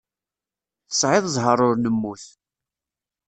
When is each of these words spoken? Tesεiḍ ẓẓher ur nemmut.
Tesεiḍ 0.89 1.25
ẓẓher 1.35 1.59
ur 1.67 1.75
nemmut. 1.77 2.25